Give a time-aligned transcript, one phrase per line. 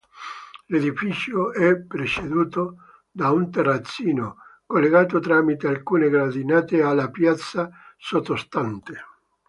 [0.65, 2.77] L'edificio è preceduto
[3.11, 8.99] da un terrazzino, collegato tramite alcune gradinate alla piazza sottostante.